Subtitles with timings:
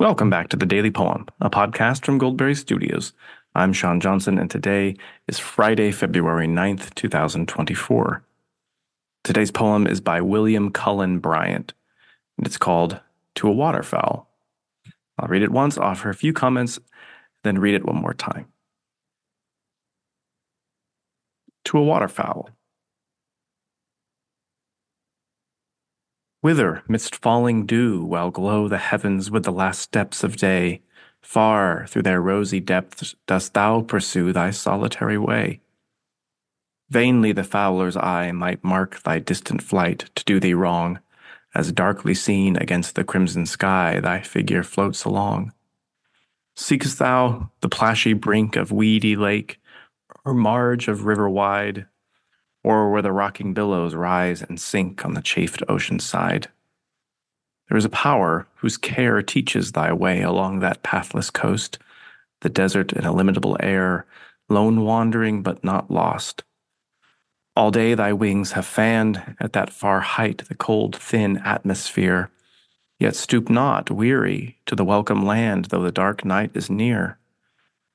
[0.00, 3.12] Welcome back to the Daily Poem, a podcast from Goldberry Studios.
[3.54, 4.96] I'm Sean Johnson, and today
[5.28, 8.24] is Friday, February 9th, 2024.
[9.24, 11.74] Today's poem is by William Cullen Bryant,
[12.38, 12.98] and it's called
[13.34, 14.26] To a Waterfowl.
[15.18, 16.78] I'll read it once, offer a few comments,
[17.44, 18.46] then read it one more time.
[21.66, 22.48] To a Waterfowl.
[26.42, 30.80] Whither, midst falling dew, while glow the heavens with the last steps of day,
[31.20, 35.60] far through their rosy depths dost thou pursue thy solitary way?
[36.88, 41.00] Vainly the fowler's eye might mark thy distant flight to do thee wrong,
[41.54, 45.52] as darkly seen against the crimson sky thy figure floats along.
[46.56, 49.60] Seekest thou the plashy brink of weedy lake,
[50.24, 51.86] or marge of river wide,
[52.62, 56.48] or where the rocking billows rise and sink on the chafed ocean side.
[57.68, 61.78] There is a power whose care teaches thy way along that pathless coast,
[62.40, 64.06] the desert and illimitable air,
[64.48, 66.42] lone wandering but not lost.
[67.56, 72.30] All day thy wings have fanned at that far height the cold, thin atmosphere,
[72.98, 77.18] yet stoop not, weary, to the welcome land, though the dark night is near.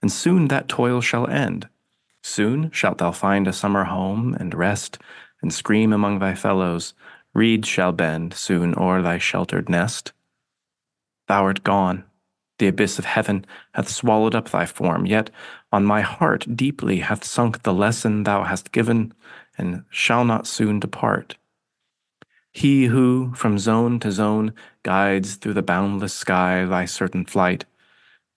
[0.00, 1.68] And soon that toil shall end,
[2.24, 4.96] Soon shalt thou find a summer home and rest,
[5.42, 6.94] and scream among thy fellows.
[7.34, 10.12] Reeds shall bend soon o'er thy sheltered nest.
[11.26, 12.04] Thou art gone.
[12.58, 15.30] The abyss of heaven hath swallowed up thy form, yet
[15.72, 19.12] on my heart deeply hath sunk the lesson thou hast given,
[19.58, 21.36] and shall not soon depart.
[22.52, 27.64] He who, from zone to zone, guides through the boundless sky thy certain flight,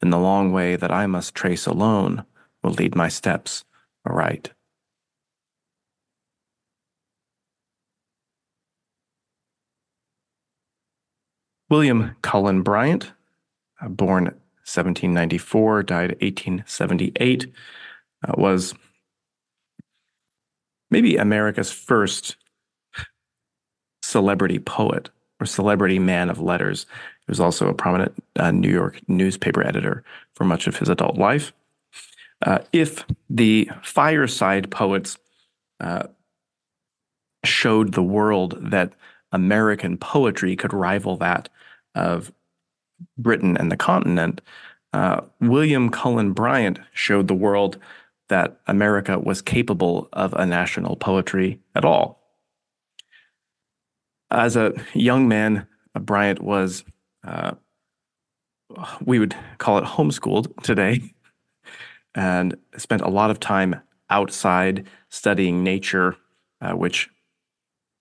[0.00, 2.24] in the long way that I must trace alone,
[2.62, 3.64] will lead my steps
[4.06, 4.50] right.
[11.72, 13.12] William Cullen Bryant,
[13.80, 17.50] uh, born 1794, died 1878,
[18.28, 18.74] uh, was
[20.90, 22.36] maybe America's first
[24.02, 25.08] celebrity poet
[25.40, 26.84] or celebrity man of letters.
[27.20, 30.04] He was also a prominent uh, New York newspaper editor
[30.34, 31.54] for much of his adult life.
[32.42, 35.16] Uh, if the fireside poets
[35.80, 36.04] uh,
[37.44, 38.92] showed the world that
[39.30, 41.48] American poetry could rival that
[41.94, 42.32] of
[43.16, 44.40] Britain and the continent,
[44.92, 47.78] uh, William Cullen Bryant showed the world
[48.28, 52.20] that America was capable of a national poetry at all.
[54.30, 56.84] As a young man, Bryant was,
[57.24, 57.52] uh,
[59.04, 61.14] we would call it homeschooled today
[62.14, 63.80] and spent a lot of time
[64.10, 66.16] outside studying nature,
[66.60, 67.08] uh, which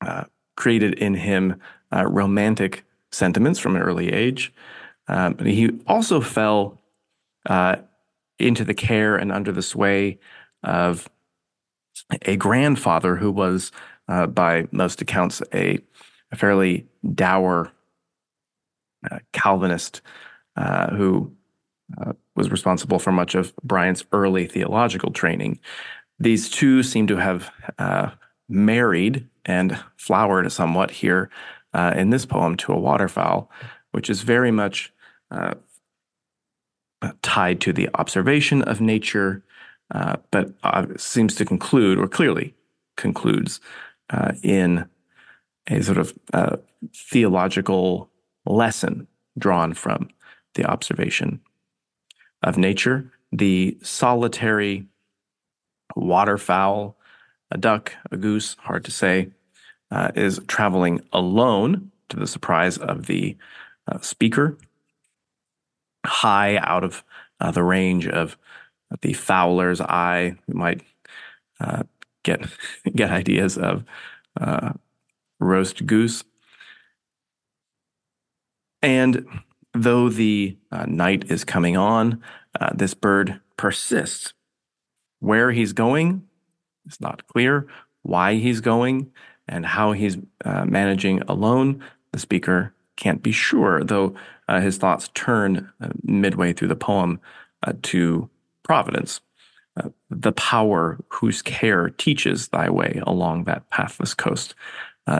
[0.00, 0.24] uh,
[0.56, 1.60] created in him
[1.94, 4.52] uh, romantic sentiments from an early age.
[5.06, 6.80] Um, he also fell
[7.46, 7.76] uh,
[8.38, 10.18] into the care and under the sway
[10.62, 11.08] of
[12.22, 13.72] a grandfather who was,
[14.08, 15.78] uh, by most accounts, a,
[16.32, 17.72] a fairly dour
[19.10, 20.00] uh, Calvinist
[20.96, 21.32] who
[22.38, 25.58] was responsible for much of Bryant's early theological training.
[26.20, 28.10] These two seem to have uh,
[28.48, 31.30] married and flowered somewhat here
[31.74, 33.50] uh, in this poem to a waterfowl,
[33.90, 34.92] which is very much
[35.32, 35.54] uh,
[37.22, 39.42] tied to the observation of nature,
[39.92, 42.54] uh, but uh, seems to conclude, or clearly
[42.96, 43.60] concludes,
[44.10, 44.88] uh, in
[45.66, 46.14] a sort of
[46.94, 48.10] theological
[48.46, 50.08] lesson drawn from
[50.54, 51.40] the observation
[52.42, 54.86] of nature, the solitary
[55.96, 56.96] waterfowl,
[57.50, 59.30] a duck, a goose, hard to say,
[59.90, 63.36] uh, is traveling alone to the surprise of the
[63.90, 64.56] uh, speaker,
[66.06, 67.04] high out of
[67.40, 68.36] uh, the range of
[69.02, 70.36] the fowler's eye.
[70.46, 70.82] We might
[71.60, 71.84] uh,
[72.22, 72.42] get
[72.94, 73.84] get ideas of
[74.40, 74.72] uh,
[75.40, 76.24] roast goose.
[78.80, 79.26] And
[79.78, 82.20] Though the uh, night is coming on,
[82.60, 84.32] uh, this bird persists.
[85.20, 86.26] Where he's going
[86.88, 87.68] is not clear.
[88.02, 89.12] Why he's going
[89.46, 91.80] and how he's uh, managing alone,
[92.10, 94.16] the speaker can't be sure, though
[94.48, 97.20] uh, his thoughts turn uh, midway through the poem
[97.62, 98.28] uh, to
[98.64, 99.20] providence,
[100.10, 104.56] the power whose care teaches thy way along that pathless coast.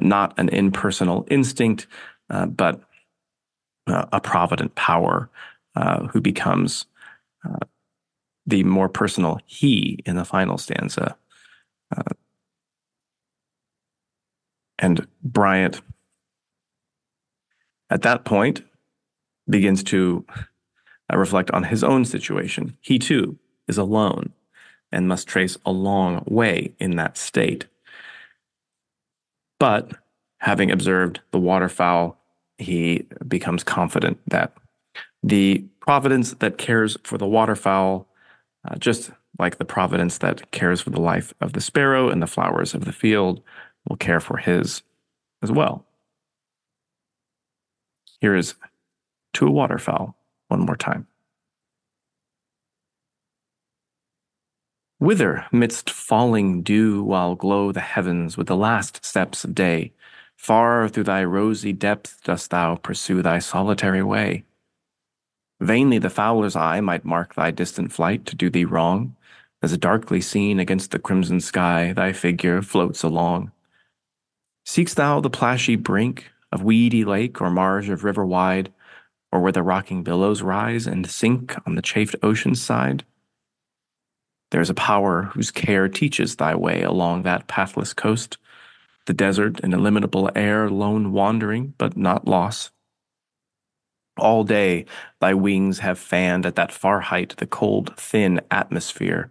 [0.00, 1.86] not an impersonal instinct,
[2.28, 2.85] but
[3.86, 5.30] uh, a provident power
[5.74, 6.86] uh, who becomes
[7.44, 7.64] uh,
[8.46, 11.16] the more personal he in the final stanza.
[11.96, 12.14] Uh,
[14.78, 15.80] and Bryant,
[17.90, 18.62] at that point,
[19.48, 20.24] begins to
[21.12, 22.76] uh, reflect on his own situation.
[22.80, 23.38] He too
[23.68, 24.32] is alone
[24.92, 27.66] and must trace a long way in that state.
[29.58, 29.92] But
[30.38, 32.18] having observed the waterfowl,
[32.58, 34.52] he becomes confident that
[35.22, 38.08] the providence that cares for the waterfowl,
[38.68, 42.26] uh, just like the providence that cares for the life of the sparrow and the
[42.26, 43.42] flowers of the field,
[43.88, 44.82] will care for his
[45.42, 45.84] as well.
[48.20, 48.54] Here is
[49.34, 50.16] to a waterfowl
[50.48, 51.06] one more time.
[54.98, 59.92] Whither, midst falling dew, while glow the heavens with the last steps of day,
[60.36, 64.44] far through thy rosy depth dost thou pursue thy solitary way?
[65.60, 69.16] Vainly the fowler's eye might mark thy distant flight to do thee wrong,
[69.62, 73.50] as darkly seen against the crimson sky thy figure floats along.
[74.66, 78.72] Seek'st thou the plashy brink of weedy lake or marge of river wide,
[79.32, 83.04] or where the rocking billows rise and sink on the chafed ocean's side?
[84.50, 88.38] There is a power whose care teaches thy way along that pathless coast,
[89.06, 92.70] the desert and illimitable air, lone wandering, but not lost.
[94.18, 94.86] All day
[95.20, 99.30] thy wings have fanned at that far height the cold, thin atmosphere.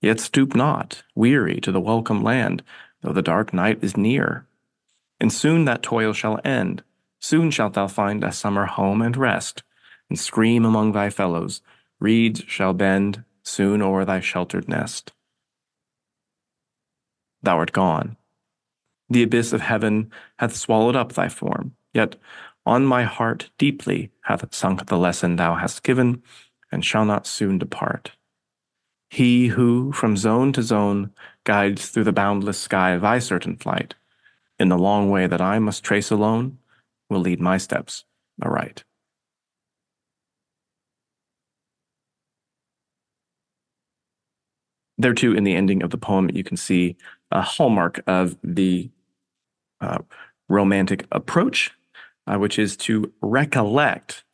[0.00, 2.62] Yet stoop not, weary, to the welcome land,
[3.02, 4.46] though the dark night is near.
[5.20, 6.82] And soon that toil shall end.
[7.20, 9.62] Soon shalt thou find a summer home and rest,
[10.10, 11.62] and scream among thy fellows.
[12.00, 15.12] Reeds shall bend, soon o'er thy sheltered nest.
[17.42, 18.16] Thou art gone.
[19.12, 22.16] The abyss of heaven hath swallowed up thy form, yet
[22.64, 26.22] on my heart deeply hath sunk the lesson thou hast given,
[26.70, 28.12] and shall not soon depart.
[29.10, 31.10] He who, from zone to zone,
[31.44, 33.96] guides through the boundless sky thy certain flight,
[34.58, 36.56] in the long way that I must trace alone,
[37.10, 38.06] will lead my steps
[38.40, 38.82] aright.
[45.02, 46.96] there too, in the ending of the poem, you can see
[47.30, 48.90] a hallmark of the
[49.82, 49.98] uh,
[50.48, 51.72] romantic approach,
[52.26, 54.24] uh, which is to recollect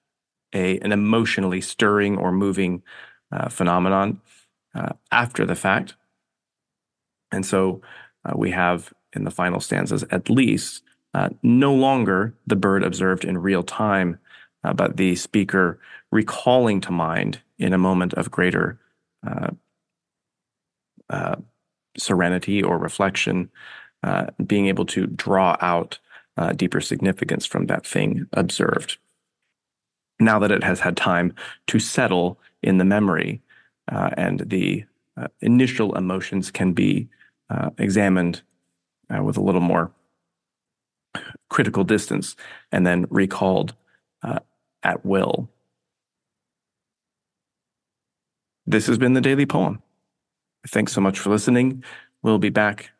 [0.55, 2.83] a an emotionally stirring or moving
[3.33, 4.21] uh, phenomenon
[4.75, 5.95] uh, after the fact.
[7.33, 7.81] And so
[8.25, 10.83] uh, we have in the final stanzas, at least,
[11.43, 14.21] no longer the bird observed in real time,
[14.63, 15.81] but the speaker
[16.13, 18.79] recalling to mind in a moment of greater
[21.97, 23.51] serenity or reflection,
[24.03, 25.99] uh, being able to draw out
[26.37, 28.99] uh, deeper significance from that thing observed.
[30.21, 31.35] Now that it has had time
[31.69, 33.41] to settle in the memory
[33.91, 34.85] uh, and the
[35.17, 37.09] uh, initial emotions can be
[37.79, 38.43] examined
[39.23, 39.91] with a little more
[41.49, 42.37] critical distance
[42.71, 43.75] and then recalled
[44.83, 45.49] at will.
[48.67, 49.83] This has been the Daily Poem.
[50.67, 51.83] Thanks so much for listening.
[52.23, 52.91] We'll be back